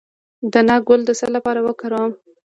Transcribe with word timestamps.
د 0.51 0.53
ناک 0.67 0.81
ګل 0.89 1.01
د 1.05 1.11
څه 1.19 1.27
لپاره 1.35 1.59
وکاروم؟ 1.67 2.11